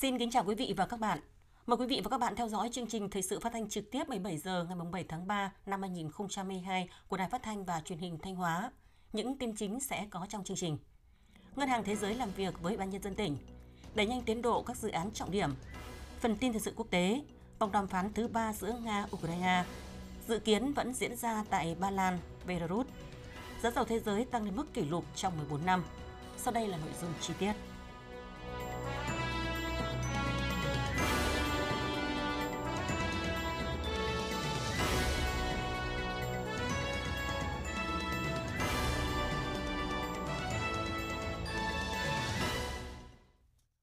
[0.00, 1.18] Xin kính chào quý vị và các bạn.
[1.66, 3.90] Mời quý vị và các bạn theo dõi chương trình thời sự phát thanh trực
[3.90, 7.98] tiếp 17 giờ ngày 7 tháng 3 năm 2022 của Đài Phát thanh và Truyền
[7.98, 8.70] hình Thanh Hóa.
[9.12, 10.78] Những tin chính sẽ có trong chương trình.
[11.56, 13.36] Ngân hàng Thế giới làm việc với Ban nhân dân tỉnh,
[13.94, 15.50] đẩy nhanh tiến độ các dự án trọng điểm.
[16.20, 17.22] Phần tin thời sự quốc tế,
[17.58, 19.64] vòng đàm phán thứ ba giữa Nga Ukraine
[20.28, 22.86] dự kiến vẫn diễn ra tại Ba Lan, Belarus.
[23.62, 25.84] Giá dầu thế giới tăng lên mức kỷ lục trong 14 năm.
[26.38, 27.52] Sau đây là nội dung chi tiết.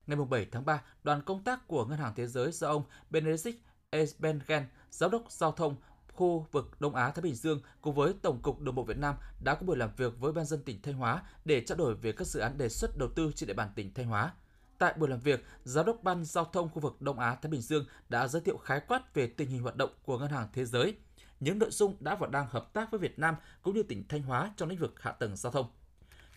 [0.07, 3.57] Ngày 7 tháng 3, đoàn công tác của Ngân hàng Thế giới do ông Benedict
[3.89, 5.75] Esbengen, giám đốc giao thông
[6.13, 9.15] khu vực Đông Á Thái Bình Dương cùng với Tổng cục Đường bộ Việt Nam
[9.43, 12.11] đã có buổi làm việc với ban dân tỉnh Thanh Hóa để trao đổi về
[12.11, 14.33] các dự án đề xuất đầu tư trên địa bàn tỉnh Thanh Hóa.
[14.77, 17.61] Tại buổi làm việc, Giám đốc Ban Giao thông khu vực Đông Á Thái Bình
[17.61, 20.65] Dương đã giới thiệu khái quát về tình hình hoạt động của Ngân hàng Thế
[20.65, 20.95] giới,
[21.39, 24.21] những nội dung đã và đang hợp tác với Việt Nam cũng như tỉnh Thanh
[24.21, 25.67] Hóa trong lĩnh vực hạ tầng giao thông.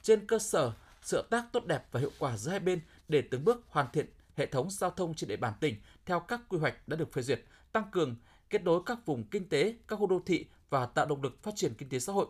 [0.03, 0.72] Trên cơ sở
[1.03, 3.86] sự hợp tác tốt đẹp và hiệu quả giữa hai bên để từng bước hoàn
[3.92, 7.12] thiện hệ thống giao thông trên địa bàn tỉnh theo các quy hoạch đã được
[7.12, 8.16] phê duyệt, tăng cường
[8.50, 11.50] kết nối các vùng kinh tế, các khu đô thị và tạo động lực phát
[11.56, 12.27] triển kinh tế xã hội.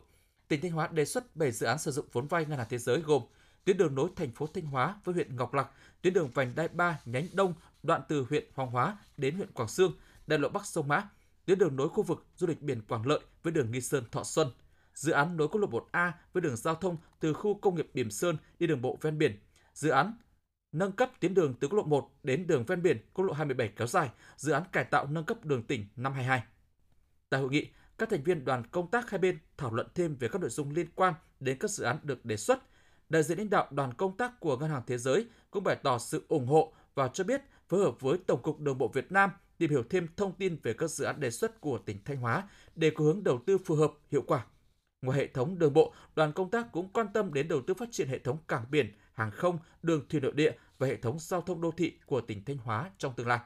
[0.48, 2.78] Tỉnh Thanh Hóa đề xuất 7 dự án sử dụng vốn vay ngân hàng thế
[2.78, 3.22] giới gồm
[3.64, 5.70] tuyến đường nối thành phố Thanh Hóa với huyện Ngọc Lặc,
[6.02, 9.68] tuyến đường vành đai 3 nhánh đông đoạn từ huyện Hoàng Hóa đến huyện Quảng
[9.68, 9.92] Sương,
[10.26, 11.08] đại lộ Bắc sông Mã,
[11.44, 14.24] tuyến đường nối khu vực du lịch biển Quảng Lợi với đường Nghi Sơn Thọ
[14.24, 14.48] Xuân,
[14.94, 18.10] dự án nối quốc lộ 1A với đường giao thông từ khu công nghiệp Biểm
[18.10, 19.38] Sơn đi đường bộ ven biển,
[19.74, 20.14] dự án
[20.72, 23.68] nâng cấp tuyến đường từ quốc lộ 1 đến đường ven biển quốc lộ 27
[23.68, 26.42] kéo dài, dự án cải tạo nâng cấp đường tỉnh năm 22.
[27.28, 27.66] Tại hội nghị,
[27.98, 30.70] các thành viên đoàn công tác hai bên thảo luận thêm về các nội dung
[30.70, 32.58] liên quan đến các dự án được đề xuất.
[33.08, 35.98] Đại diện lãnh đạo đoàn công tác của Ngân hàng Thế giới cũng bày tỏ
[35.98, 39.30] sự ủng hộ và cho biết phối hợp với Tổng cục Đường bộ Việt Nam
[39.58, 42.48] tìm hiểu thêm thông tin về các dự án đề xuất của tỉnh Thanh Hóa
[42.76, 44.46] để có hướng đầu tư phù hợp, hiệu quả.
[45.02, 47.88] Ngoài hệ thống đường bộ, đoàn công tác cũng quan tâm đến đầu tư phát
[47.92, 51.40] triển hệ thống cảng biển, hàng không, đường thủy nội địa và hệ thống giao
[51.40, 53.40] thông đô thị của tỉnh Thanh Hóa trong tương lai.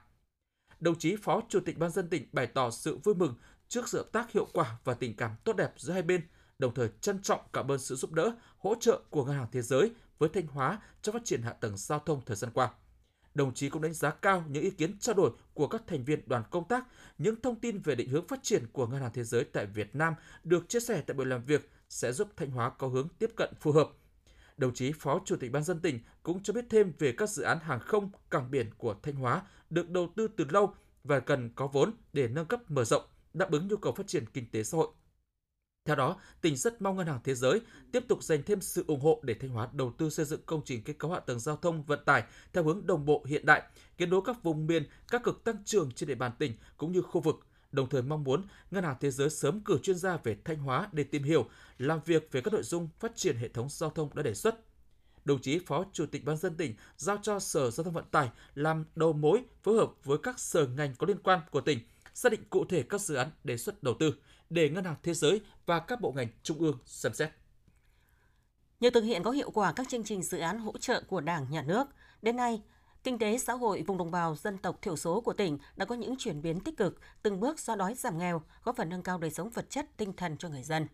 [0.81, 3.35] Đồng chí Phó Chủ tịch Ban dân tỉnh bày tỏ sự vui mừng
[3.69, 6.21] trước sự hợp tác hiệu quả và tình cảm tốt đẹp giữa hai bên,
[6.59, 9.63] đồng thời trân trọng cảm ơn sự giúp đỡ, hỗ trợ của Ngân hàng Thế
[9.63, 12.71] giới với Thanh Hóa trong phát triển hạ tầng giao thông thời gian qua.
[13.35, 16.21] Đồng chí cũng đánh giá cao những ý kiến trao đổi của các thành viên
[16.27, 16.85] đoàn công tác,
[17.19, 19.95] những thông tin về định hướng phát triển của Ngân hàng Thế giới tại Việt
[19.95, 20.15] Nam
[20.45, 23.55] được chia sẻ tại buổi làm việc sẽ giúp Thanh Hóa có hướng tiếp cận
[23.61, 23.89] phù hợp–
[24.57, 27.43] Đồng chí Phó Chủ tịch Ban dân tỉnh cũng cho biết thêm về các dự
[27.43, 31.51] án hàng không, cảng biển của Thanh Hóa được đầu tư từ lâu và cần
[31.55, 33.03] có vốn để nâng cấp mở rộng,
[33.35, 34.89] đáp ứng nhu cầu phát triển kinh tế xã hội.
[35.85, 37.61] Theo đó, tỉnh rất mong Ngân hàng Thế giới
[37.93, 40.63] tiếp tục dành thêm sự ủng hộ để Thanh Hóa đầu tư xây dựng công
[40.65, 43.63] trình kết cấu hạ tầng giao thông vận tải theo hướng đồng bộ hiện đại,
[43.97, 47.03] kết nối các vùng miền, các cực tăng trưởng trên địa bàn tỉnh cũng như
[47.03, 50.37] khu vực, đồng thời mong muốn Ngân hàng Thế giới sớm cử chuyên gia về
[50.45, 51.49] Thanh Hóa để tìm hiểu,
[51.79, 54.61] làm việc về các nội dung phát triển hệ thống giao thông đã đề xuất.
[55.25, 58.31] Đồng chí Phó Chủ tịch Ban dân tỉnh giao cho Sở Giao thông Vận tải
[58.55, 61.79] làm đầu mối phối hợp với các sở ngành có liên quan của tỉnh,
[62.15, 64.15] xác định cụ thể các dự án đề xuất đầu tư
[64.51, 67.31] để Ngân hàng Thế giới và các bộ ngành trung ương xem xét.
[68.81, 71.47] Nhờ thực hiện có hiệu quả các chương trình dự án hỗ trợ của Đảng,
[71.51, 71.87] Nhà nước,
[72.23, 72.63] đến nay,
[73.05, 75.95] Kinh tế xã hội vùng đồng bào dân tộc thiểu số của tỉnh đã có
[75.95, 79.19] những chuyển biến tích cực, từng bước xóa đói giảm nghèo, góp phần nâng cao
[79.19, 80.87] đời sống vật chất, tinh thần cho người dân.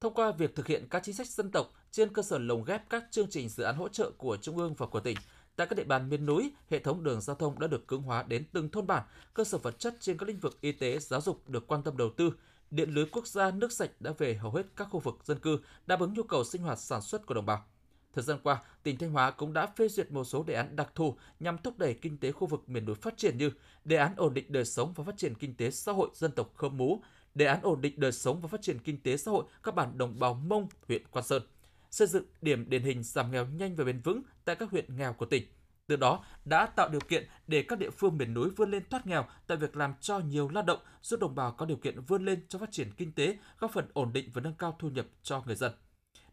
[0.00, 2.90] Thông qua việc thực hiện các chính sách dân tộc trên cơ sở lồng ghép
[2.90, 5.16] các chương trình dự án hỗ trợ của Trung ương và của tỉnh,
[5.56, 8.22] tại các địa bàn miền núi, hệ thống đường giao thông đã được cứng hóa
[8.22, 9.02] đến từng thôn bản,
[9.34, 11.96] cơ sở vật chất trên các lĩnh vực y tế, giáo dục được quan tâm
[11.96, 12.32] đầu tư,
[12.70, 15.58] điện lưới quốc gia nước sạch đã về hầu hết các khu vực dân cư,
[15.86, 17.64] đáp ứng nhu cầu sinh hoạt sản xuất của đồng bào.
[18.12, 20.92] Thời gian qua, tỉnh Thanh Hóa cũng đã phê duyệt một số đề án đặc
[20.94, 23.50] thù nhằm thúc đẩy kinh tế khu vực miền núi phát triển như
[23.84, 26.52] đề án ổn định đời sống và phát triển kinh tế xã hội dân tộc
[26.54, 27.02] Khơ Mú,
[27.34, 29.98] đề án ổn định đời sống và phát triển kinh tế xã hội các bản
[29.98, 31.42] đồng bào Mông, huyện Quan Sơn,
[31.90, 35.12] xây dựng điểm điển hình giảm nghèo nhanh và bền vững tại các huyện nghèo
[35.12, 35.44] của tỉnh.
[35.86, 39.06] Từ đó đã tạo điều kiện để các địa phương miền núi vươn lên thoát
[39.06, 42.24] nghèo tại việc làm cho nhiều lao động, giúp đồng bào có điều kiện vươn
[42.24, 45.06] lên cho phát triển kinh tế, góp phần ổn định và nâng cao thu nhập
[45.22, 45.72] cho người dân.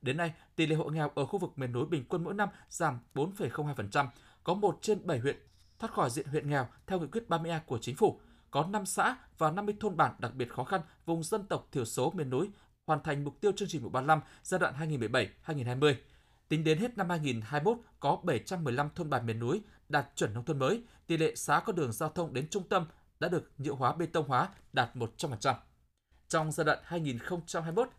[0.02, 2.50] Đến nay, tỷ lệ hộ nghèo ở khu vực miền núi bình quân mỗi năm
[2.70, 4.08] giảm 4,02%,
[4.44, 5.38] có 1 trên 7 huyện
[5.80, 8.20] thoát khỏi diện huyện nghèo theo nghị quyết 30A của chính phủ.
[8.52, 11.86] Có 5 xã và 50 thôn bản đặc biệt khó khăn vùng dân tộc thiểu
[11.86, 12.50] số miền núi
[12.88, 14.74] hoàn thành mục tiêu chương trình 135 giai đoạn
[15.46, 15.96] 2017-2020.
[16.48, 20.60] Tính đến hết năm 2021, có 715 thôn bản miền núi đạt chuẩn nông thôn
[20.60, 22.86] mới, tỷ lệ xã có đường giao thông đến trung tâm
[23.20, 25.56] đã được nhựa hóa bê tông hóa đạt 100%.
[26.28, 26.80] Trong giai đoạn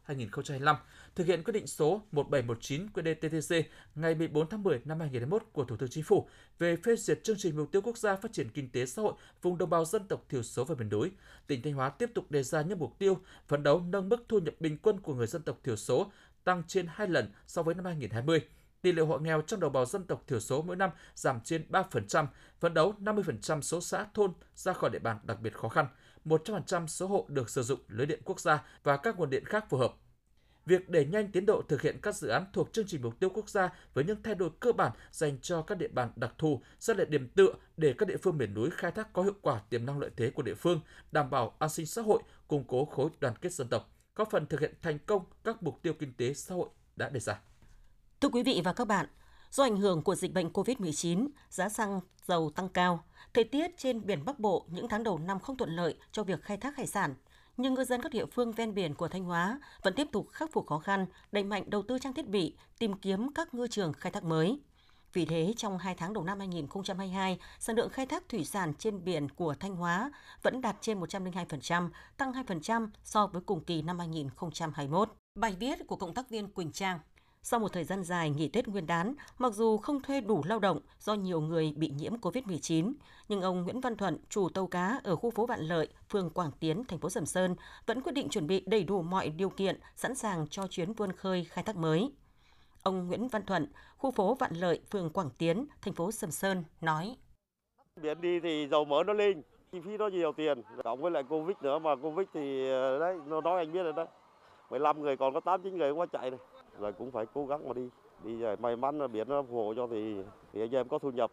[0.06, 0.76] 2021-2025,
[1.20, 3.62] thực hiện quyết định số 1719 QĐ-TTC
[3.94, 6.28] ngày 14 tháng 10 năm 2021 của Thủ tướng Chính phủ
[6.58, 9.12] về phê duyệt chương trình mục tiêu quốc gia phát triển kinh tế xã hội
[9.42, 11.10] vùng đồng bào dân tộc thiểu số và miền núi,
[11.46, 13.18] tỉnh Thanh Hóa tiếp tục đề ra những mục tiêu
[13.48, 16.12] phấn đấu nâng mức thu nhập bình quân của người dân tộc thiểu số
[16.44, 18.40] tăng trên 2 lần so với năm 2020
[18.82, 21.64] tỷ lệ hộ nghèo trong đồng bào dân tộc thiểu số mỗi năm giảm trên
[21.70, 22.26] 3%,
[22.60, 25.86] phấn đấu 50% số xã thôn ra khỏi địa bàn đặc biệt khó khăn,
[26.24, 29.64] 100% số hộ được sử dụng lưới điện quốc gia và các nguồn điện khác
[29.70, 29.94] phù hợp.
[30.70, 33.30] Việc đẩy nhanh tiến độ thực hiện các dự án thuộc chương trình mục tiêu
[33.34, 36.62] quốc gia với những thay đổi cơ bản dành cho các địa bàn đặc thù
[36.80, 39.60] sẽ là điểm tựa để các địa phương miền núi khai thác có hiệu quả
[39.70, 40.80] tiềm năng lợi thế của địa phương,
[41.12, 44.46] đảm bảo an sinh xã hội, củng cố khối đoàn kết dân tộc, góp phần
[44.46, 47.40] thực hiện thành công các mục tiêu kinh tế xã hội đã đề ra.
[48.20, 49.06] Thưa quý vị và các bạn,
[49.50, 54.06] do ảnh hưởng của dịch bệnh COVID-19, giá xăng dầu tăng cao, thời tiết trên
[54.06, 56.86] biển Bắc Bộ những tháng đầu năm không thuận lợi cho việc khai thác hải
[56.86, 57.14] sản.
[57.60, 60.52] Nhưng ngư dân các địa phương ven biển của Thanh Hóa vẫn tiếp tục khắc
[60.52, 63.92] phục khó khăn, đẩy mạnh đầu tư trang thiết bị, tìm kiếm các ngư trường
[63.92, 64.60] khai thác mới.
[65.12, 69.04] Vì thế, trong 2 tháng đầu năm 2022, sản lượng khai thác thủy sản trên
[69.04, 70.10] biển của Thanh Hóa
[70.42, 75.12] vẫn đạt trên 102%, tăng 2% so với cùng kỳ năm 2021.
[75.34, 76.98] Bài viết của cộng tác viên Quỳnh Trang
[77.42, 80.58] sau một thời gian dài nghỉ Tết Nguyên đán, mặc dù không thuê đủ lao
[80.58, 82.92] động do nhiều người bị nhiễm COVID-19,
[83.28, 86.50] nhưng ông Nguyễn Văn Thuận, chủ tàu cá ở khu phố Vạn Lợi, phường Quảng
[86.60, 87.56] Tiến, thành phố Sầm Sơn,
[87.86, 91.12] vẫn quyết định chuẩn bị đầy đủ mọi điều kiện sẵn sàng cho chuyến vươn
[91.12, 92.12] khơi khai thác mới.
[92.82, 93.66] Ông Nguyễn Văn Thuận,
[93.96, 97.16] khu phố Vạn Lợi, phường Quảng Tiến, thành phố Sầm Sơn nói:
[98.02, 101.22] Biển đi thì dầu mỡ nó lên, chi phí nó nhiều tiền, cộng với lại
[101.28, 104.06] Covid nữa mà Covid thì ờ, đấy, nó nói anh biết rồi đấy.
[104.70, 106.40] 15 người còn có 8 9 người qua chạy này
[106.80, 107.88] là cũng phải cố gắng mà đi
[108.24, 110.14] đi rồi may mắn là biển nó phù hộ cho thì,
[110.52, 111.30] thì anh em có thu nhập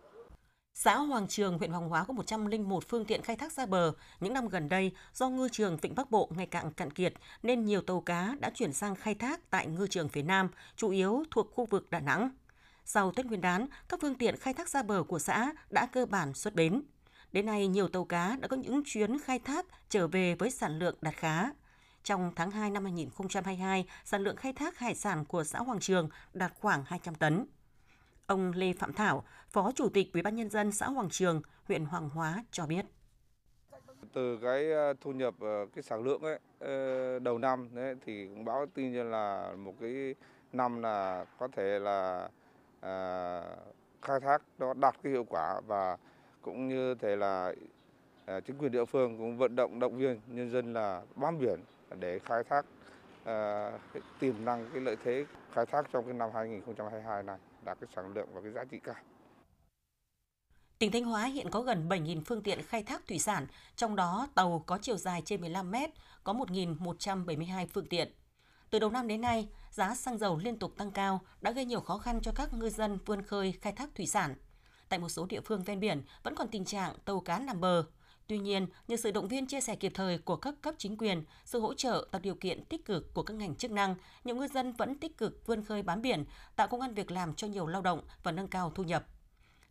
[0.80, 3.92] Xã Hoàng Trường, huyện Hoàng Hóa có 101 phương tiện khai thác ra bờ.
[4.20, 7.14] Những năm gần đây, do ngư trường Vịnh Bắc Bộ ngày càng cạn kiệt,
[7.44, 10.90] nên nhiều tàu cá đã chuyển sang khai thác tại ngư trường phía Nam, chủ
[10.90, 12.30] yếu thuộc khu vực Đà Nẵng.
[12.86, 16.06] Sau Tết Nguyên đán, các phương tiện khai thác ra bờ của xã đã cơ
[16.06, 16.82] bản xuất bến.
[17.32, 20.80] Đến nay, nhiều tàu cá đã có những chuyến khai thác trở về với sản
[20.80, 21.50] lượng đạt khá.
[22.08, 26.10] Trong tháng 2 năm 2022, sản lượng khai thác hải sản của xã Hoàng Trường
[26.34, 27.46] đạt khoảng 200 tấn.
[28.28, 31.86] Ông Lê Phạm Thảo, Phó Chủ tịch Ủy ban nhân dân xã Hoàng Trường, huyện
[31.86, 32.86] Hoàng Hóa cho biết.
[34.14, 38.28] Từ cái ờ, thu nhập ờ, cái sản lượng ấy ờ, đầu năm ấy, thì
[38.28, 40.16] cũng báo tin là một cái
[40.54, 42.30] năm là có thể là
[42.82, 43.42] à,
[44.02, 45.98] khai thác nó đạt cái hiệu quả và
[46.42, 47.54] cũng như thể là
[48.26, 51.60] à, chính quyền địa phương cũng vận động động viên nhân dân là bám biển
[52.00, 52.66] để khai thác
[53.22, 57.88] uh, tiềm năng cái lợi thế khai thác trong cái năm 2022 này đạt cái
[57.96, 58.96] sản lượng và cái giá trị cao.
[60.80, 64.28] Tỉnh Thanh Hóa hiện có gần 7.000 phương tiện khai thác thủy sản, trong đó
[64.36, 65.90] tàu có chiều dài trên 15 mét,
[66.24, 68.12] có 1.172 phương tiện.
[68.70, 71.80] Từ đầu năm đến nay, giá xăng dầu liên tục tăng cao đã gây nhiều
[71.80, 74.36] khó khăn cho các ngư dân vươn khơi khai thác thủy sản.
[74.90, 77.84] Tại một số địa phương ven biển vẫn còn tình trạng tàu cá nằm bờ,
[78.28, 81.24] Tuy nhiên, nhờ sự động viên chia sẻ kịp thời của các cấp chính quyền,
[81.46, 84.48] sự hỗ trợ tạo điều kiện tích cực của các ngành chức năng, nhiều ngư
[84.48, 86.26] dân vẫn tích cực vươn khơi bám biển,
[86.56, 89.06] tạo công an việc làm cho nhiều lao động và nâng cao thu nhập.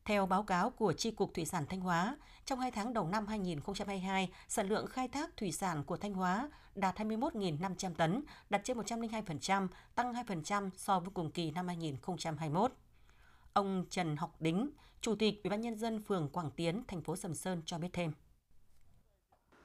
[0.04, 3.26] Theo báo cáo của Tri Cục Thủy sản Thanh Hóa, trong 2 tháng đầu năm
[3.26, 8.78] 2022, sản lượng khai thác thủy sản của Thanh Hóa đạt 21.500 tấn, đạt trên
[8.78, 12.72] 102%, tăng 2% so với cùng kỳ năm 2021.
[13.52, 14.70] Ông Trần Học Đính,
[15.00, 17.88] Chủ tịch Ủy ban nhân dân phường Quảng Tiến, thành phố Sầm Sơn cho biết
[17.92, 18.12] thêm.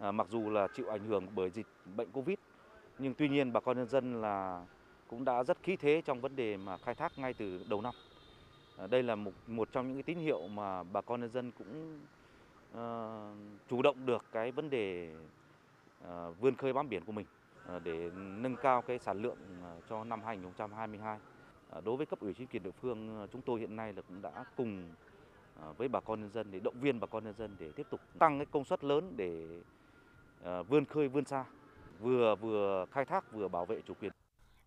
[0.01, 2.37] À, mặc dù là chịu ảnh hưởng bởi dịch bệnh Covid
[2.99, 4.65] nhưng tuy nhiên bà con nhân dân là
[5.07, 7.93] cũng đã rất khí thế trong vấn đề mà khai thác ngay từ đầu năm.
[8.77, 11.51] À, đây là một một trong những cái tín hiệu mà bà con nhân dân
[11.51, 11.99] cũng
[12.73, 15.15] uh, chủ động được cái vấn đề
[16.03, 17.25] uh, vươn khơi bám biển của mình
[17.75, 19.37] uh, để nâng cao cái sản lượng
[19.77, 21.17] uh, cho năm 2022.
[21.77, 24.21] Uh, đối với cấp ủy chính quyền địa phương chúng tôi hiện nay là cũng
[24.21, 24.91] đã cùng
[25.77, 28.01] với bà con nhân dân để động viên bà con nhân dân để tiếp tục
[28.19, 29.61] tăng cái công suất lớn để
[30.43, 31.45] Ờ, vươn khơi vươn xa,
[31.99, 34.11] vừa vừa khai thác vừa bảo vệ chủ quyền.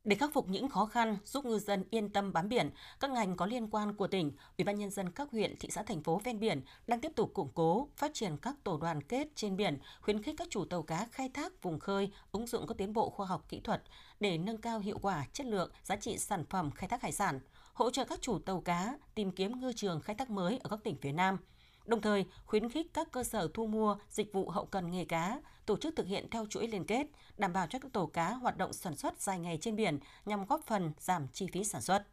[0.04, 3.36] Để khắc phục những khó khăn, giúp ngư dân yên tâm bám biển, các ngành
[3.36, 6.20] có liên quan của tỉnh, Ủy ban nhân dân các huyện, thị xã thành phố
[6.24, 9.78] ven biển đang tiếp tục củng cố, phát triển các tổ đoàn kết trên biển,
[10.00, 13.10] khuyến khích các chủ tàu cá khai thác vùng khơi, ứng dụng các tiến bộ
[13.10, 13.82] khoa học kỹ thuật
[14.20, 17.40] để nâng cao hiệu quả, chất lượng, giá trị sản phẩm khai thác hải sản,
[17.74, 20.80] hỗ trợ các chủ tàu cá tìm kiếm ngư trường khai thác mới ở các
[20.84, 21.38] tỉnh phía Nam–
[21.86, 25.40] đồng thời khuyến khích các cơ sở thu mua dịch vụ hậu cần nghề cá
[25.66, 27.06] tổ chức thực hiện theo chuỗi liên kết,
[27.36, 30.46] đảm bảo cho các tàu cá hoạt động sản xuất dài ngày trên biển nhằm
[30.46, 32.06] góp phần giảm chi phí sản xuất.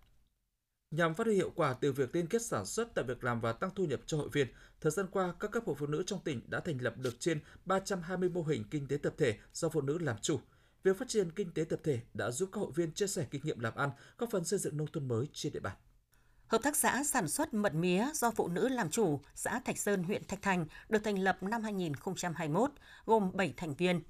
[0.92, 3.54] Nhằm phát huy hiệu quả từ việc liên kết sản xuất tại việc làm và
[3.54, 4.48] tăng thu nhập cho hội viên,
[4.82, 7.40] thời gian qua, các cấp hội phụ nữ trong tỉnh đã thành lập được trên
[7.66, 10.40] 320 mô hình kinh tế tập thể do phụ nữ làm chủ.
[10.84, 13.42] Việc phát triển kinh tế tập thể đã giúp các hội viên chia sẻ kinh
[13.44, 15.76] nghiệm làm ăn, góp phần xây dựng nông thôn mới trên địa bàn.
[16.52, 20.04] Hợp tác xã sản xuất mật mía do phụ nữ làm chủ, xã Thạch Sơn,
[20.04, 22.72] huyện Thạch Thành được thành lập năm 2021,
[23.06, 24.02] gồm 7 thành viên.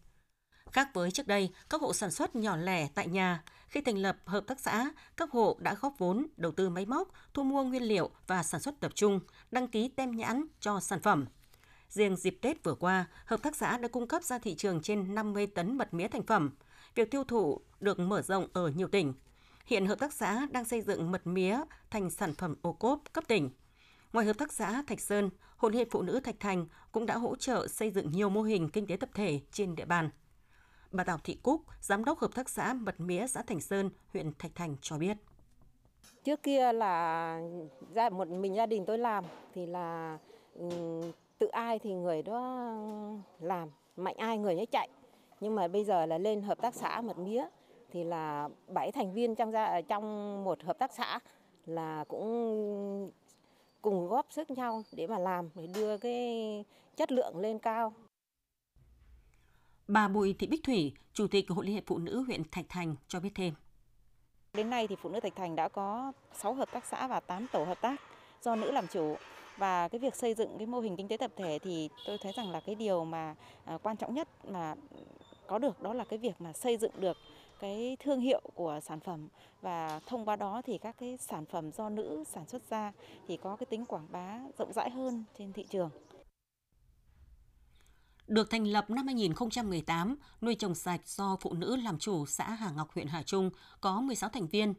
[0.71, 4.17] Khác với trước đây, các hộ sản xuất nhỏ lẻ tại nhà, khi thành lập
[4.25, 7.83] hợp tác xã, các hộ đã góp vốn, đầu tư máy móc, thu mua nguyên
[7.83, 9.19] liệu và sản xuất tập trung,
[9.51, 11.25] đăng ký tem nhãn cho sản phẩm.
[11.89, 15.15] Riêng dịp Tết vừa qua, hợp tác xã đã cung cấp ra thị trường trên
[15.15, 16.51] 50 tấn mật mía thành phẩm.
[16.95, 19.13] Việc tiêu thụ được mở rộng ở nhiều tỉnh.
[19.65, 23.23] Hiện hợp tác xã đang xây dựng mật mía thành sản phẩm ô cốp cấp
[23.27, 23.49] tỉnh.
[24.13, 27.35] Ngoài hợp tác xã Thạch Sơn, Hội Liên Phụ nữ Thạch Thành cũng đã hỗ
[27.35, 30.09] trợ xây dựng nhiều mô hình kinh tế tập thể trên địa bàn.
[30.91, 34.31] Bà Đào Thị Cúc, Giám đốc Hợp tác xã Mật Mía xã Thành Sơn, huyện
[34.39, 35.17] Thạch Thành cho biết.
[36.23, 37.41] Trước kia là
[37.93, 39.25] ra một mình gia đình tôi làm
[39.55, 40.17] thì là
[40.53, 40.69] ừ,
[41.39, 42.67] tự ai thì người đó
[43.39, 44.89] làm, mạnh ai người ấy chạy.
[45.39, 47.45] Nhưng mà bây giờ là lên hợp tác xã Mật Mía
[47.91, 51.19] thì là 7 thành viên trong gia trong một hợp tác xã
[51.65, 53.11] là cũng
[53.81, 57.93] cùng góp sức nhau để mà làm để đưa cái chất lượng lên cao.
[59.87, 62.95] Bà Bùi Thị Bích Thủy, Chủ tịch Hội Liên hiệp Phụ nữ huyện Thạch Thành
[63.07, 63.53] cho biết thêm.
[64.53, 67.47] Đến nay thì Phụ nữ Thạch Thành đã có 6 hợp tác xã và 8
[67.51, 68.01] tổ hợp tác
[68.41, 69.15] do nữ làm chủ
[69.57, 72.33] và cái việc xây dựng cái mô hình kinh tế tập thể thì tôi thấy
[72.35, 74.75] rằng là cái điều mà à, quan trọng nhất mà
[75.47, 77.17] có được đó là cái việc mà xây dựng được
[77.61, 79.27] cái thương hiệu của sản phẩm
[79.61, 82.91] và thông qua đó thì các cái sản phẩm do nữ sản xuất ra
[83.27, 85.89] thì có cái tính quảng bá rộng rãi hơn trên thị trường.
[88.27, 92.71] Được thành lập năm 2018, nuôi trồng sạch do phụ nữ làm chủ xã Hà
[92.71, 93.49] Ngọc huyện Hà Trung
[93.81, 94.73] có 16 thành viên.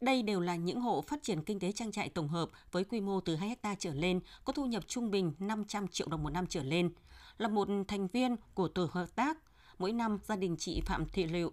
[0.00, 3.00] Đây đều là những hộ phát triển kinh tế trang trại tổng hợp với quy
[3.00, 6.30] mô từ 2 ha trở lên, có thu nhập trung bình 500 triệu đồng một
[6.30, 6.92] năm trở lên.
[7.38, 9.38] Là một thành viên của tổ hợp tác,
[9.78, 11.52] mỗi năm gia đình chị Phạm Thị Liệu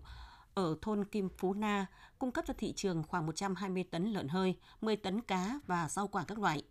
[0.56, 1.86] ở thôn Kim Phú Na
[2.20, 6.08] cung cấp cho thị trường khoảng 120 tấn lợn hơi, 10 tấn cá và rau
[6.08, 6.64] quả các loại.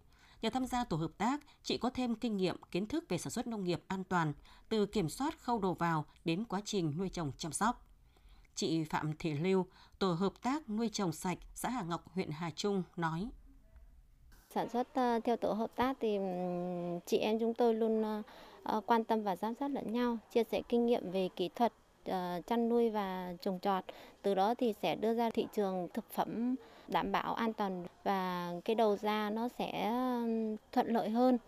[0.43, 3.31] Nhờ tham gia tổ hợp tác, chị có thêm kinh nghiệm, kiến thức về sản
[3.31, 4.33] xuất nông nghiệp an toàn,
[4.69, 7.87] từ kiểm soát khâu đầu vào đến quá trình nuôi trồng chăm sóc.
[8.55, 9.67] Chị Phạm Thị Lưu,
[9.99, 13.29] tổ hợp tác nuôi trồng sạch xã Hà Ngọc, huyện Hà Trung nói.
[14.55, 16.19] Sản xuất ờ, theo tổ hợp tác thì
[17.07, 18.23] chị em chúng tôi luôn ờ,
[18.63, 21.73] ờ, quan tâm và giám sát lẫn nhau, chia sẻ kinh nghiệm về kỹ thuật
[22.05, 23.85] Ờ, chăn nuôi và trồng trọt.
[24.23, 26.55] Từ đó thì sẽ đưa ra thị trường thực phẩm
[26.89, 29.93] đảm bảo an toàn và cái đầu ra nó sẽ
[30.73, 31.39] thuận lợi hơn.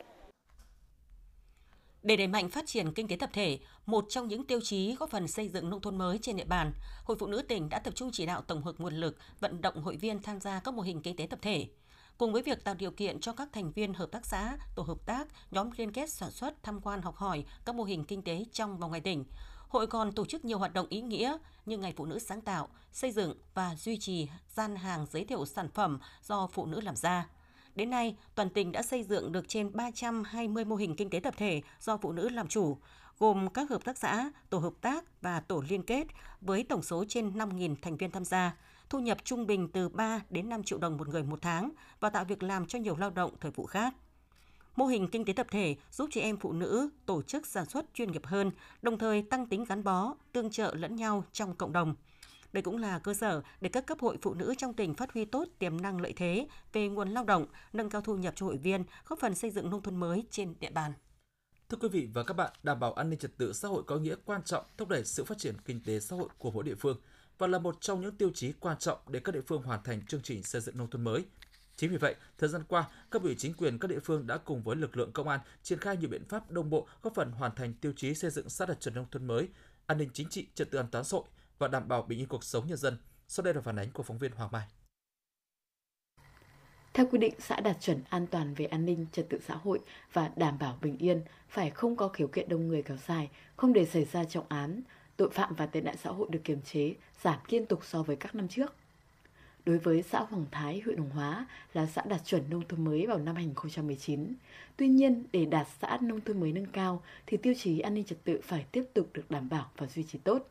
[2.03, 5.11] Để đẩy mạnh phát triển kinh tế tập thể, một trong những tiêu chí góp
[5.11, 6.73] phần xây dựng nông thôn mới trên địa bàn,
[7.05, 9.83] Hội Phụ nữ tỉnh đã tập trung chỉ đạo tổng hợp nguồn lực, vận động
[9.83, 11.67] hội viên tham gia các mô hình kinh tế tập thể.
[12.19, 15.07] Cùng với việc tạo điều kiện cho các thành viên hợp tác xã, tổ hợp
[15.07, 18.45] tác, nhóm liên kết sản xuất, tham quan học hỏi các mô hình kinh tế
[18.53, 19.25] trong và ngoài tỉnh,
[19.77, 22.69] Hội còn tổ chức nhiều hoạt động ý nghĩa như Ngày Phụ nữ sáng tạo,
[22.93, 26.97] xây dựng và duy trì gian hàng giới thiệu sản phẩm do phụ nữ làm
[26.97, 27.29] ra.
[27.75, 31.35] Đến nay, toàn tỉnh đã xây dựng được trên 320 mô hình kinh tế tập
[31.37, 32.77] thể do phụ nữ làm chủ,
[33.19, 36.07] gồm các hợp tác xã, tổ hợp tác và tổ liên kết
[36.41, 38.57] với tổng số trên 5.000 thành viên tham gia,
[38.91, 42.11] thu nhập trung bình từ 3 đến 5 triệu đồng một người một tháng và
[42.11, 43.95] tạo việc làm cho nhiều lao động thời vụ khác.
[44.77, 47.87] Mô hình kinh tế tập thể giúp chị em phụ nữ tổ chức sản xuất
[47.95, 48.51] chuyên nghiệp hơn,
[48.83, 51.95] đồng thời tăng tính gắn bó, tương trợ lẫn nhau trong cộng đồng.
[52.53, 55.25] Đây cũng là cơ sở để các cấp hội phụ nữ trong tỉnh phát huy
[55.25, 58.57] tốt tiềm năng lợi thế về nguồn lao động, nâng cao thu nhập cho hội
[58.57, 60.93] viên, góp phần xây dựng nông thôn mới trên địa bàn.
[61.69, 63.97] Thưa quý vị và các bạn, đảm bảo an ninh trật tự xã hội có
[63.97, 66.75] nghĩa quan trọng thúc đẩy sự phát triển kinh tế xã hội của mỗi địa
[66.75, 67.01] phương
[67.39, 70.07] và là một trong những tiêu chí quan trọng để các địa phương hoàn thành
[70.07, 71.25] chương trình xây dựng nông thôn mới
[71.77, 74.63] Chính vì vậy, thời gian qua, các ủy chính quyền các địa phương đã cùng
[74.63, 77.55] với lực lượng công an triển khai nhiều biện pháp đồng bộ góp phần hoàn
[77.55, 79.49] thành tiêu chí xây dựng xã đạt chuẩn nông thôn mới,
[79.87, 81.25] an ninh chính trị, trật tự an toàn xã hội
[81.59, 82.99] và đảm bảo bình yên cuộc sống nhân dân.
[83.29, 84.67] Sau đây là phản ánh của phóng viên Hoàng Mai.
[86.95, 89.81] Theo quy định, xã đạt chuẩn an toàn về an ninh, trật tự xã hội
[90.13, 93.73] và đảm bảo bình yên phải không có khiếu kiện đông người kéo dài, không
[93.73, 94.83] để xảy ra trọng án,
[95.17, 98.17] tội phạm và tệ nạn xã hội được kiềm chế, giảm liên tục so với
[98.17, 98.75] các năm trước
[99.67, 103.07] đối với xã Hoàng Thái, huyện Hồng Hóa là xã đạt chuẩn nông thôn mới
[103.07, 104.35] vào năm 2019.
[104.77, 108.05] Tuy nhiên, để đạt xã nông thôn mới nâng cao thì tiêu chí an ninh
[108.05, 110.49] trật tự phải tiếp tục được đảm bảo và duy trì tốt.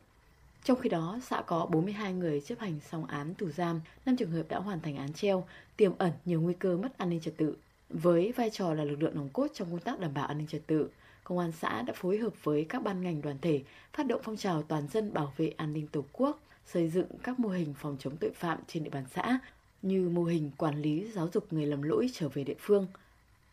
[0.64, 4.30] Trong khi đó, xã có 42 người chấp hành xong án tù giam, 5 trường
[4.30, 5.44] hợp đã hoàn thành án treo,
[5.76, 7.56] tiềm ẩn nhiều nguy cơ mất an ninh trật tự.
[7.90, 10.46] Với vai trò là lực lượng nòng cốt trong công tác đảm bảo an ninh
[10.46, 10.88] trật tự,
[11.26, 14.36] Công an xã đã phối hợp với các ban ngành đoàn thể phát động phong
[14.36, 17.96] trào toàn dân bảo vệ an ninh Tổ quốc, xây dựng các mô hình phòng
[17.98, 19.38] chống tội phạm trên địa bàn xã
[19.82, 22.86] như mô hình quản lý giáo dục người lầm lỗi trở về địa phương,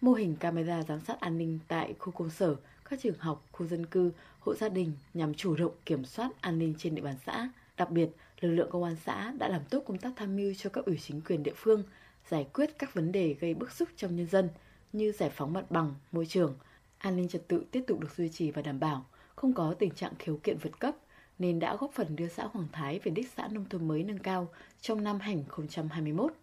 [0.01, 2.55] mô hình camera giám sát an ninh tại khu công sở,
[2.89, 6.59] các trường học, khu dân cư, hộ gia đình nhằm chủ động kiểm soát an
[6.59, 7.49] ninh trên địa bàn xã.
[7.77, 10.69] Đặc biệt, lực lượng công an xã đã làm tốt công tác tham mưu cho
[10.69, 11.83] các ủy chính quyền địa phương,
[12.29, 14.49] giải quyết các vấn đề gây bức xúc trong nhân dân
[14.93, 16.55] như giải phóng mặt bằng, môi trường,
[16.97, 19.05] an ninh trật tự tiếp tục được duy trì và đảm bảo,
[19.35, 20.95] không có tình trạng khiếu kiện vượt cấp,
[21.39, 24.19] nên đã góp phần đưa xã Hoàng Thái về đích xã nông thôn mới nâng
[24.19, 24.47] cao
[24.81, 26.33] trong năm 2021.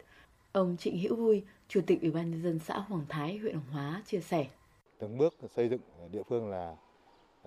[0.52, 3.72] Ông Trịnh Hữu Vui, Chủ tịch Ủy ban nhân dân xã Hoàng Thái, huyện Hoàng
[3.72, 4.46] Hóa chia sẻ:
[4.98, 5.80] Từng bước xây dựng
[6.12, 6.76] địa phương là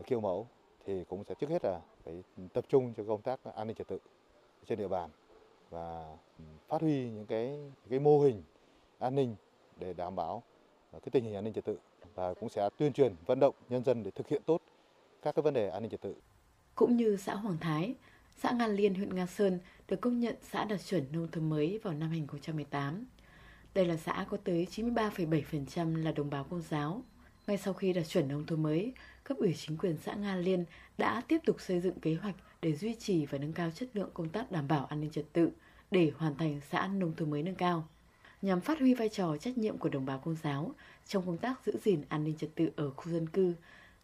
[0.08, 0.48] kiểu mẫu
[0.86, 2.24] thì cũng sẽ trước hết là phải
[2.54, 4.00] tập trung cho công tác an ninh trật tự
[4.66, 5.10] trên địa bàn
[5.70, 6.18] và
[6.68, 7.60] phát huy những cái
[7.90, 8.44] cái mô hình
[9.00, 9.36] an ninh
[9.80, 10.44] để đảm bảo
[10.92, 11.78] cái tình hình an ninh trật tự
[12.16, 14.62] và cũng sẽ tuyên truyền vận động nhân dân để thực hiện tốt
[15.22, 16.16] các cái vấn đề an ninh trật tự.
[16.76, 17.96] Cũng như xã Hoàng Thái,
[18.38, 21.80] xã Nga Liên, huyện Nga Sơn được công nhận xã đạt chuẩn nông thôn mới
[21.84, 23.06] vào năm 2018.
[23.74, 27.04] Đây là xã có tới 93,7% là đồng bào công giáo.
[27.48, 30.66] Ngay sau khi đạt chuẩn nông thôn mới, cấp ủy chính quyền xã Nga Liên
[30.98, 34.10] đã tiếp tục xây dựng kế hoạch để duy trì và nâng cao chất lượng
[34.14, 35.50] công tác đảm bảo an ninh trật tự
[35.92, 37.88] để hoàn thành xã nông thôn mới nâng cao.
[38.42, 40.76] Nhằm phát huy vai trò trách nhiệm của đồng bào công giáo
[41.08, 43.54] trong công tác giữ gìn an ninh trật tự ở khu dân cư,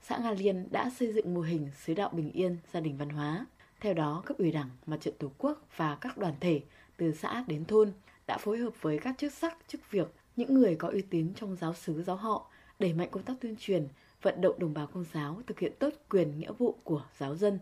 [0.02, 3.10] xã Nga Liên đã xây dựng mô hình xứ đạo bình yên, gia đình văn
[3.10, 3.46] hóa.
[3.80, 6.62] Theo đó, cấp ủy đảng, mặt trận tổ quốc và các đoàn thể
[6.98, 7.92] từ xã đến thôn
[8.28, 11.56] đã phối hợp với các chức sắc, chức việc, những người có uy tín trong
[11.56, 13.88] giáo xứ giáo họ, đẩy mạnh công tác tuyên truyền,
[14.22, 17.60] vận động đồng bào công giáo thực hiện tốt quyền nghĩa vụ của giáo dân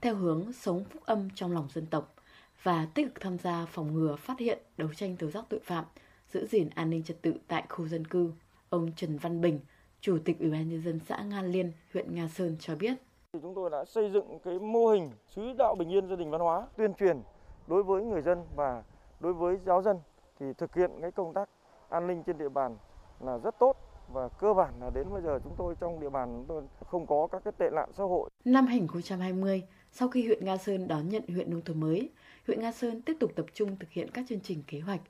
[0.00, 2.14] theo hướng sống phúc âm trong lòng dân tộc
[2.62, 5.84] và tích cực tham gia phòng ngừa, phát hiện, đấu tranh tố giác tội phạm,
[6.32, 8.32] giữ gìn an ninh trật tự tại khu dân cư.
[8.68, 9.60] Ông Trần Văn Bình,
[10.00, 12.94] Chủ tịch Ủy ban nhân dân xã Nga Liên, huyện Nga Sơn cho biết.
[13.42, 16.40] Chúng tôi đã xây dựng cái mô hình sứ đạo bình yên gia đình văn
[16.40, 17.22] hóa tuyên truyền
[17.66, 18.82] đối với người dân và
[19.20, 19.96] đối với giáo dân
[20.40, 21.48] thì thực hiện cái công tác
[21.88, 22.76] an ninh trên địa bàn
[23.20, 23.76] là rất tốt
[24.12, 27.06] và cơ bản là đến bây giờ chúng tôi trong địa bàn chúng tôi không
[27.06, 28.30] có các cái tệ nạn xã hội.
[28.44, 32.10] Năm 2020, sau khi huyện Nga Sơn đón nhận huyện nông thôn mới,
[32.46, 35.00] huyện Nga Sơn tiếp tục tập trung thực hiện các chương trình kế hoạch,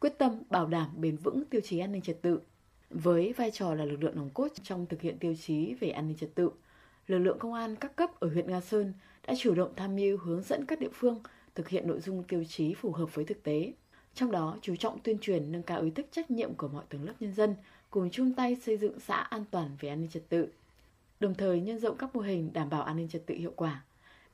[0.00, 2.40] quyết tâm bảo đảm bền vững tiêu chí an ninh trật tự.
[2.90, 6.08] Với vai trò là lực lượng nòng cốt trong thực hiện tiêu chí về an
[6.08, 6.50] ninh trật tự,
[7.06, 8.92] lực lượng công an các cấp ở huyện Nga Sơn
[9.26, 11.20] đã chủ động tham mưu hướng dẫn các địa phương
[11.54, 13.72] thực hiện nội dung tiêu chí phù hợp với thực tế.
[14.14, 17.04] Trong đó, chú trọng tuyên truyền nâng cao ý thức trách nhiệm của mọi tầng
[17.04, 17.54] lớp nhân dân,
[17.90, 20.48] cùng chung tay xây dựng xã an toàn về an ninh trật tự.
[21.20, 23.84] Đồng thời nhân rộng các mô hình đảm bảo an ninh trật tự hiệu quả.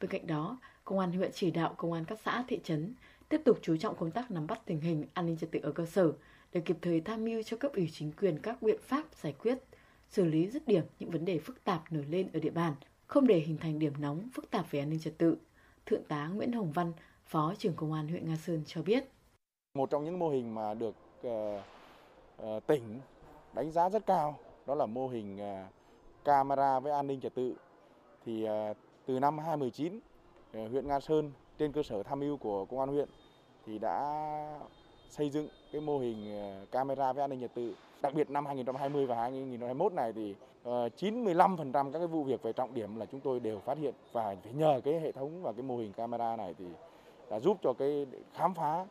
[0.01, 2.95] Bên cạnh đó, Công an huyện chỉ đạo công an các xã thị trấn
[3.29, 5.73] tiếp tục chú trọng công tác nắm bắt tình hình an ninh trật tự ở
[5.73, 6.13] cơ sở
[6.53, 9.59] để kịp thời tham mưu cho cấp ủy chính quyền các biện pháp giải quyết,
[10.09, 12.75] xử lý dứt điểm những vấn đề phức tạp nổi lên ở địa bàn,
[13.07, 15.37] không để hình thành điểm nóng phức tạp về an ninh trật tự.
[15.87, 16.93] Thượng tá Nguyễn Hồng Văn,
[17.25, 19.05] Phó trưởng Công an huyện Nga Sơn cho biết.
[19.75, 20.95] Một trong những mô hình mà được
[21.27, 21.61] uh,
[22.43, 23.01] uh, tỉnh
[23.55, 25.73] đánh giá rất cao đó là mô hình uh,
[26.25, 27.55] camera với an ninh trật tự.
[28.25, 32.65] Thì uh, từ năm 2019 uh, huyện Nga Sơn trên cơ sở tham mưu của
[32.65, 33.09] công an huyện
[33.67, 34.25] thì đã
[35.13, 37.75] xây dựng cái mô hình ờ, camera về an ninh trật tự.
[38.03, 42.53] Đặc biệt năm 2020 và 2021 này thì ờ, 95% các cái vụ việc về
[42.53, 45.53] trọng điểm là chúng tôi đều phát hiện và phải nhờ cái hệ thống và
[45.53, 46.65] cái mô hình camera này thì
[47.31, 48.87] đã giúp cho cái khám phá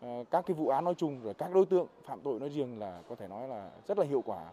[0.00, 2.78] ờ, các cái vụ án nói chung rồi các đối tượng phạm tội nói riêng
[2.78, 4.44] là có thể nói là rất là hiệu quả.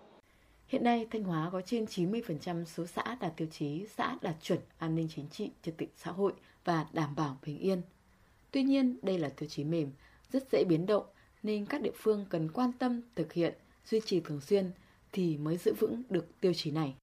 [0.67, 4.59] Hiện nay, Thanh Hóa có trên 90% số xã đạt tiêu chí xã đạt chuẩn
[4.77, 6.33] an ninh chính trị, trật tự xã hội
[6.65, 7.81] và đảm bảo bình yên.
[8.51, 9.91] Tuy nhiên, đây là tiêu chí mềm,
[10.33, 11.05] rất dễ biến động
[11.43, 13.53] nên các địa phương cần quan tâm thực hiện,
[13.85, 14.71] duy trì thường xuyên
[15.11, 16.93] thì mới giữ vững được tiêu chí này.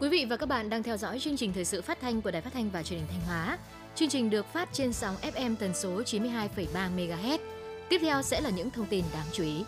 [0.00, 2.30] Quý vị và các bạn đang theo dõi chương trình thời sự phát thanh của
[2.30, 3.58] Đài Phát thanh và Truyền hình Thanh Hóa.
[3.94, 7.38] Chương trình được phát trên sóng FM tần số 92,3 MHz.
[7.88, 9.64] Tiếp theo sẽ là những thông tin đáng chú ý.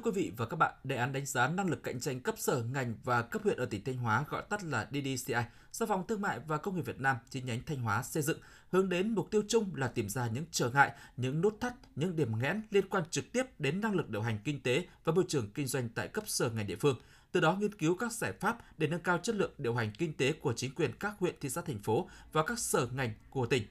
[0.00, 2.34] Thưa quý vị và các bạn, đề án đánh giá năng lực cạnh tranh cấp
[2.38, 5.34] sở, ngành và cấp huyện ở tỉnh Thanh Hóa gọi tắt là DDCI
[5.72, 8.38] do Phòng Thương mại và Công nghiệp Việt Nam chi nhánh Thanh Hóa xây dựng
[8.70, 12.16] hướng đến mục tiêu chung là tìm ra những trở ngại, những nút thắt, những
[12.16, 15.24] điểm nghẽn liên quan trực tiếp đến năng lực điều hành kinh tế và môi
[15.28, 16.96] trường kinh doanh tại cấp sở ngành địa phương.
[17.32, 20.12] Từ đó nghiên cứu các giải pháp để nâng cao chất lượng điều hành kinh
[20.12, 23.46] tế của chính quyền các huyện, thị xã, thành phố và các sở ngành của
[23.46, 23.62] tỉnh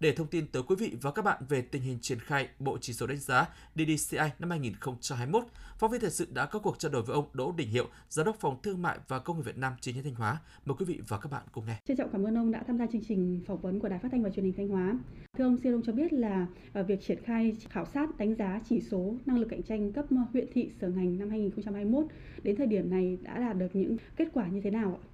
[0.00, 2.78] để thông tin tới quý vị và các bạn về tình hình triển khai Bộ
[2.80, 5.44] Chỉ số đánh giá DDCI năm 2021,
[5.78, 8.26] phóng viên thời sự đã có cuộc trao đổi với ông Đỗ Đình Hiệu, Giám
[8.26, 10.38] đốc Phòng Thương mại và Công nghiệp Việt Nam chi nhánh Thanh Hóa.
[10.64, 11.76] Mời quý vị và các bạn cùng nghe.
[11.84, 14.08] Trân trọng cảm ơn ông đã tham gia chương trình phỏng vấn của Đài Phát
[14.12, 14.98] thanh và Truyền hình Thanh Hóa.
[15.38, 18.60] Thưa ông, xin ông cho biết là à, việc triển khai khảo sát đánh giá
[18.68, 22.04] chỉ số năng lực cạnh tranh cấp huyện thị sở ngành năm 2021
[22.42, 25.09] đến thời điểm này đã đạt được những kết quả như thế nào ạ?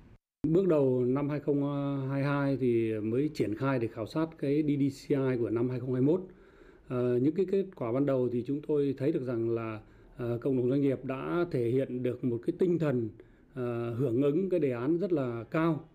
[0.53, 5.69] Bước đầu năm 2022 thì mới triển khai để khảo sát cái DDCI của năm
[5.69, 6.21] 2021.
[6.21, 6.27] À,
[6.89, 9.81] ờ, những cái kết quả ban đầu thì chúng tôi thấy được rằng là
[10.17, 13.09] à, cộng đồng doanh nghiệp đã thể hiện được một cái tinh thần
[13.55, 15.89] ờ, hưởng ứng cái đề án rất là cao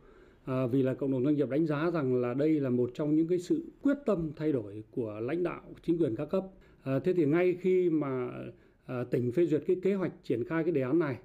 [0.45, 3.15] à, vì là cộng đồng doanh nghiệp đánh giá rằng là đây là một trong
[3.15, 6.43] những cái sự quyết tâm thay đổi của lãnh đạo chính quyền các cấp
[6.83, 8.29] à, thế thì ngay khi mà
[8.85, 11.17] à, tỉnh phê duyệt cái kế hoạch triển khai cái đề án này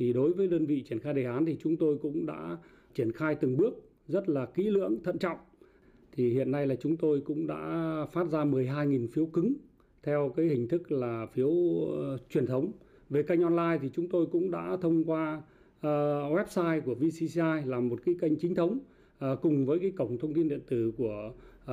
[0.00, 2.56] thì đối với đơn vị triển khai đề án thì chúng tôi cũng đã
[2.94, 3.74] triển khai từng bước
[4.08, 5.38] rất là kỹ lưỡng thận trọng.
[6.12, 9.52] Thì hiện nay là chúng tôi cũng đã phát ra 12.000 phiếu cứng
[10.02, 11.50] theo cái hình thức là phiếu
[11.92, 12.72] ờ, truyền thống.
[13.10, 15.42] Về kênh online thì chúng tôi cũng đã thông qua
[15.78, 15.84] uh,
[16.32, 18.78] website của VCCI là một cái kênh chính thống
[19.32, 21.32] uh, cùng với cái cổng thông tin điện tử của
[21.64, 21.70] uh,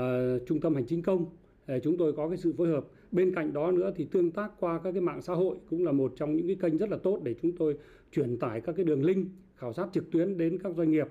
[0.48, 1.22] trung tâm hành chính công.
[1.24, 2.86] Uh, chúng tôi có cái sự phối hợp
[3.18, 5.92] bên cạnh đó nữa thì tương tác qua các cái mạng xã hội cũng là
[5.92, 7.78] một trong những cái kênh rất là tốt để chúng tôi
[8.12, 11.08] truyền tải các cái đường link khảo sát trực tuyến đến các doanh nghiệp.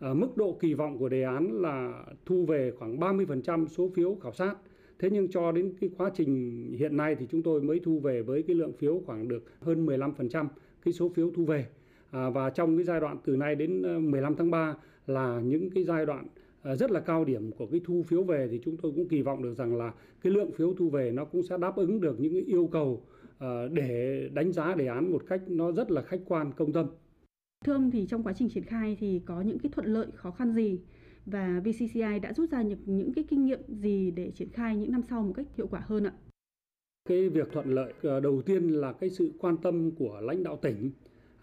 [0.00, 4.14] À, mức độ kỳ vọng của đề án là thu về khoảng 30% số phiếu
[4.14, 4.54] khảo sát.
[4.98, 8.22] Thế nhưng cho đến cái quá trình hiện nay thì chúng tôi mới thu về
[8.22, 10.46] với cái lượng phiếu khoảng được hơn 15%
[10.84, 11.66] cái số phiếu thu về.
[12.10, 14.74] À, và trong cái giai đoạn từ nay đến ờ, 15 tháng 3
[15.06, 16.26] là những cái giai đoạn
[16.64, 19.42] rất là cao điểm của cái thu phiếu về thì chúng tôi cũng kỳ vọng
[19.42, 22.32] được rằng là cái lượng phiếu thu về nó cũng sẽ đáp ứng được những
[22.32, 23.02] cái yêu cầu
[23.38, 26.86] à, để đánh giá đề án một cách nó rất là khách quan công tâm.
[27.64, 30.30] Thưa ông thì trong quá trình triển khai thì có những cái thuận lợi khó
[30.30, 30.80] khăn gì
[31.26, 34.92] và VCCI đã rút ra những những cái kinh nghiệm gì để triển khai những
[34.92, 36.12] năm sau một cách hiệu quả hơn ạ?
[37.08, 40.58] Cái việc thuận lợi à, đầu tiên là cái sự quan tâm của lãnh đạo
[40.62, 40.90] tỉnh,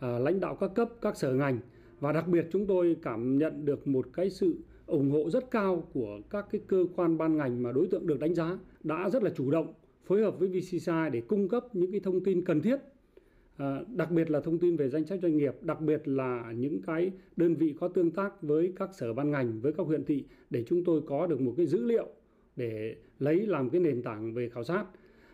[0.02, 1.60] lãnh đạo các cấp, các sở ngành
[2.00, 4.56] và đặc biệt chúng tôi cảm nhận được một cái sự
[4.92, 8.20] ủng hộ rất cao của các cái cơ quan ban ngành mà đối tượng được
[8.20, 9.74] đánh giá đã rất là chủ động
[10.04, 12.78] phối hợp với VCCI để cung cấp những cái thông tin cần thiết.
[13.58, 16.82] À, đặc biệt là thông tin về danh sách doanh nghiệp đặc biệt là những
[16.82, 20.26] cái đơn vị có tương tác với các sở ban ngành với các huyện thị
[20.50, 22.08] để chúng tôi có được một cái dữ liệu
[22.56, 24.86] để lấy làm cái nền tảng về khảo sát.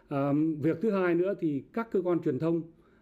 [0.08, 2.62] À, việc thứ hai nữa thì các cơ quan truyền thông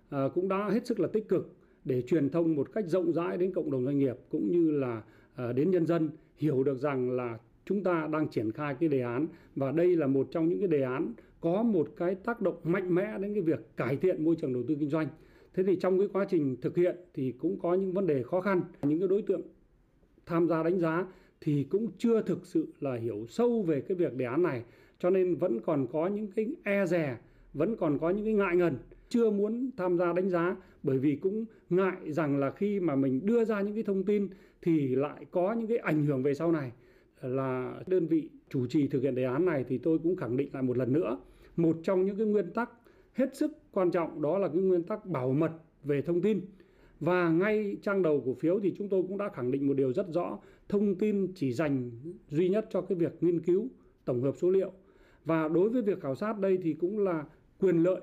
[0.10, 3.38] à, cũng đã hết sức là tích cực để truyền thông một cách rộng rãi
[3.38, 5.04] đến cộng đồng doanh nghiệp cũng như là
[5.36, 9.02] à, đến nhân dân hiểu được rằng là chúng ta đang triển khai cái đề
[9.02, 12.56] án và đây là một trong những cái đề án có một cái tác động
[12.64, 15.08] mạnh mẽ đến cái việc cải thiện môi trường đầu tư kinh doanh.
[15.54, 18.42] Thế thì trong cái quá trình thực hiện thì cũng có những vấn đề khó
[18.42, 19.42] khăn, những cái đối tượng
[20.26, 21.06] tham gia đánh giá
[21.42, 24.64] thì cũng chưa thực sự là hiểu sâu về cái việc đề án này
[25.00, 27.18] cho nên vẫn còn có những cái e dè,
[27.54, 28.78] vẫn còn có những cái ngại ngần
[29.10, 33.26] chưa muốn tham gia đánh giá, bởi vì cũng ngại rằng là khi mà mình
[33.26, 34.28] đưa ra những cái thông tin
[34.62, 36.72] thì lại có những cái ảnh hưởng về sau này.
[37.22, 40.50] Là đơn vị chủ trì thực hiện đề án này thì tôi cũng khẳng định
[40.54, 41.18] lại một lần nữa,
[41.56, 42.70] một trong những cái nguyên tắc
[43.14, 45.52] hết sức quan trọng đó là cái nguyên tắc bảo mật
[45.84, 46.42] về thông tin.
[47.00, 49.94] Và ngay trang đầu của phiếu thì chúng tôi cũng đã khẳng định một điều
[49.94, 50.40] rất rõ,
[50.70, 51.92] thông tin chỉ dành
[52.30, 53.68] duy nhất cho cái việc nghiên cứu
[54.06, 54.72] tổng hợp số liệu.
[55.26, 57.26] Và đối với việc khảo sát đây thì cũng là
[57.60, 58.02] quyền lợi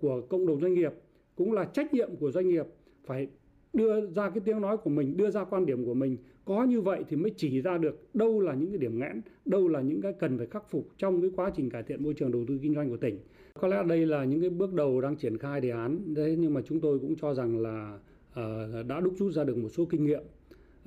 [0.00, 0.92] của cộng đồng doanh nghiệp
[1.36, 2.66] cũng là trách nhiệm của doanh nghiệp
[3.04, 3.28] phải
[3.72, 6.16] đưa ra cái tiếng nói của mình, đưa ra quan điểm của mình.
[6.44, 9.68] Có như vậy thì mới chỉ ra được đâu là những cái điểm nghẽn, đâu
[9.68, 12.32] là những cái cần phải khắc phục trong cái quá trình cải thiện môi trường
[12.32, 13.18] đầu tư kinh doanh của tỉnh.
[13.60, 16.54] Có lẽ đây là những cái bước đầu đang triển khai đề án, đấy nhưng
[16.54, 17.98] mà chúng tôi cũng cho rằng là
[18.30, 20.22] uh, đã đúc rút ra được một số kinh nghiệm.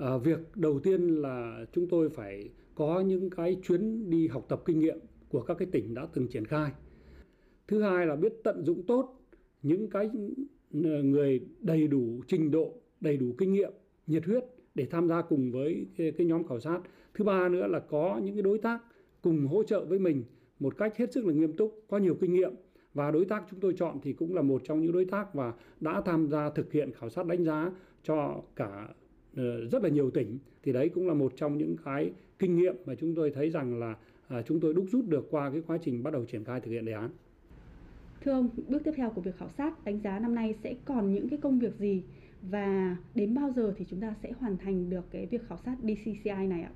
[0.04, 4.62] Uh, việc đầu tiên là chúng tôi phải có những cái chuyến đi học tập
[4.64, 4.98] kinh nghiệm
[5.28, 6.70] của các cái tỉnh đã từng triển khai.
[7.68, 9.20] Thứ hai là biết tận dụng tốt
[9.62, 10.10] những cái
[10.84, 13.72] ờ, người đầy đủ trình độ, đầy đủ kinh nghiệm,
[14.06, 16.80] nhiệt huyết để tham gia cùng với cái, nhóm khảo sát.
[17.14, 18.80] Thứ ba nữa là có những cái đối tác
[19.22, 20.24] cùng hỗ trợ với mình
[20.58, 22.52] một cách hết sức là nghiêm túc, có nhiều kinh nghiệm
[22.94, 25.52] và đối tác chúng tôi chọn thì cũng là một trong những đối tác và
[25.80, 27.72] đã tham gia thực hiện khảo sát đánh giá
[28.02, 28.88] cho cả
[29.36, 32.76] ờ, rất là nhiều tỉnh thì đấy cũng là một trong những cái kinh nghiệm
[32.86, 33.96] mà chúng tôi thấy rằng là
[34.28, 36.70] à, chúng tôi đúc rút được qua cái quá trình bắt đầu triển khai thực
[36.70, 37.10] hiện đề án.
[38.24, 41.14] Thưa ông, bước tiếp theo của việc khảo sát đánh giá năm nay sẽ còn
[41.14, 42.02] những cái công việc gì
[42.42, 45.76] và đến bao giờ thì chúng ta sẽ hoàn thành được cái việc khảo sát
[45.82, 46.70] DCCI này ạ?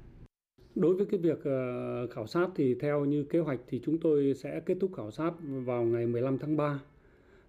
[0.75, 4.35] Đối với cái việc ờ, khảo sát thì theo như kế hoạch thì chúng tôi
[4.35, 5.33] sẽ kết thúc khảo sát
[5.65, 6.65] vào ngày 15 tháng 3.
[6.65, 6.81] À,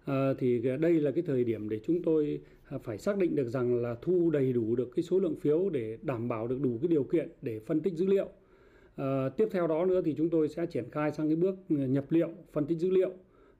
[0.04, 3.48] ờ, thì đây là cái thời điểm để chúng tôi ờ, phải xác định được
[3.48, 6.78] rằng là thu đầy đủ được cái số lượng phiếu để đảm bảo được đủ
[6.82, 8.28] cái điều kiện để phân tích dữ liệu.
[8.96, 12.04] À, tiếp theo đó nữa thì chúng tôi sẽ triển khai sang cái bước nhập
[12.08, 13.12] liệu, phân tích dữ liệu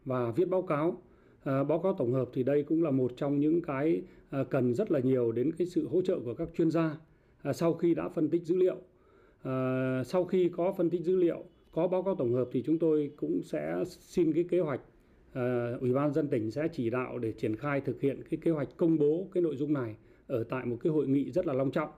[0.05, 1.03] và viết báo cáo.
[1.45, 4.75] À, báo cáo tổng hợp thì đây cũng là một trong những cái à, cần
[4.75, 6.97] rất là nhiều đến cái sự hỗ trợ của các chuyên gia
[7.43, 8.77] à, sau khi đã phân tích dữ liệu.
[9.43, 12.79] À, sau khi có phân tích dữ liệu, có báo cáo tổng hợp thì chúng
[12.79, 14.81] tôi cũng sẽ xin cái kế hoạch
[15.33, 18.51] à, Ủy ban dân tỉnh sẽ chỉ đạo để triển khai thực hiện cái kế
[18.51, 21.53] hoạch công bố cái nội dung này ở tại một cái hội nghị rất là
[21.53, 21.91] long trọng.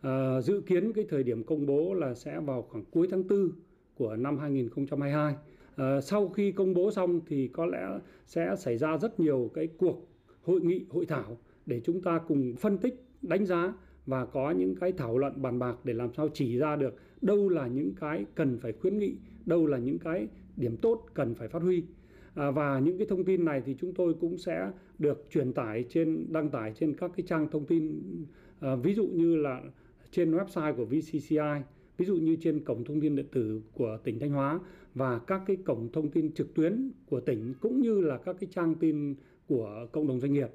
[0.00, 3.50] À, dự kiến cái thời điểm công bố là sẽ vào khoảng cuối tháng 4
[3.94, 5.34] của năm 2022.
[5.76, 7.88] À, sau khi công bố xong thì có lẽ
[8.26, 10.08] sẽ xảy ra rất nhiều cái cuộc
[10.42, 13.74] hội nghị hội thảo để chúng ta cùng phân tích, đánh giá
[14.06, 17.48] và có những cái thảo luận bàn bạc để làm sao chỉ ra được đâu
[17.48, 21.48] là những cái cần phải khuyến nghị, đâu là những cái điểm tốt cần phải
[21.48, 21.82] phát huy.
[22.34, 25.84] À, và những cái thông tin này thì chúng tôi cũng sẽ được truyền tải
[25.88, 28.02] trên đăng tải trên các cái trang thông tin
[28.60, 29.62] à, ví dụ như là
[30.10, 31.62] trên website của VCCI,
[32.00, 34.60] ví dụ như trên cổng thông tin điện tử của tỉnh Thanh Hóa
[34.94, 38.48] và các cái cổng thông tin trực tuyến của tỉnh cũng như là các cái
[38.52, 39.14] trang tin
[39.46, 40.48] của cộng đồng doanh nghiệp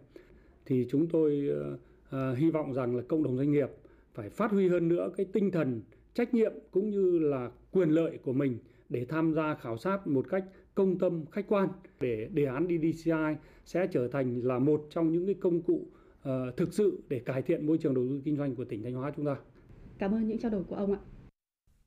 [0.65, 3.69] thì chúng tôi uh, hy vọng rằng là cộng đồng doanh nghiệp
[4.13, 5.81] phải phát huy hơn nữa cái tinh thần
[6.13, 8.58] trách nhiệm cũng như là quyền lợi của mình
[8.89, 13.36] để tham gia khảo sát một cách công tâm khách quan để đề án DDCI
[13.65, 15.73] sẽ trở thành là một trong những cái công cụ
[16.29, 18.93] uh, thực sự để cải thiện môi trường đầu tư kinh doanh của tỉnh Thanh
[18.93, 19.36] Hóa chúng ta.
[19.97, 20.99] Cảm ơn những trao đổi của ông ạ.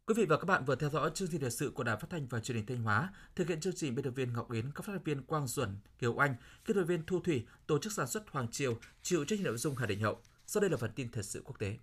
[0.09, 2.07] Quý vị và các bạn vừa theo dõi chương trình thời sự của Đài Phát
[2.11, 3.13] thanh và Truyền hình Thanh Hóa.
[3.37, 5.77] Thực hiện chương trình biên tập viên Ngọc Yến, các phát thanh viên Quang Duẩn,
[5.99, 9.39] Kiều Anh, kỹ thuật viên Thu Thủy, tổ chức sản xuất Hoàng Triều, chịu trách
[9.39, 10.21] nhiệm nội dung Hà Đình Hậu.
[10.47, 11.77] Sau đây là phần tin thời sự quốc tế.